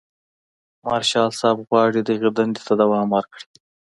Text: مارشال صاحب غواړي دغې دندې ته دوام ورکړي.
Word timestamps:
مارشال 0.85 1.29
صاحب 1.39 1.57
غواړي 1.69 2.01
دغې 2.09 2.29
دندې 2.37 2.61
ته 2.67 2.73
دوام 2.81 3.07
ورکړي. 3.15 3.45